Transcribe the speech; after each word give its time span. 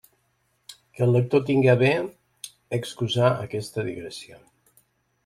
Que 0.95 1.03
el 1.07 1.11
lector 1.15 1.43
tinga 1.49 1.71
a 1.77 1.79
bé 1.81 1.91
d'excusar 2.47 3.29
aquesta 3.45 3.85
digressió. 3.91 4.41